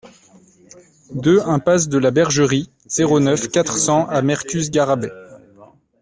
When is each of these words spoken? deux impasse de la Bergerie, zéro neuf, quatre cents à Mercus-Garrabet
deux 1.13 1.41
impasse 1.41 1.87
de 1.87 1.99
la 1.99 2.09
Bergerie, 2.09 2.71
zéro 2.87 3.19
neuf, 3.19 3.49
quatre 3.49 3.77
cents 3.77 4.07
à 4.07 4.23
Mercus-Garrabet 4.23 5.11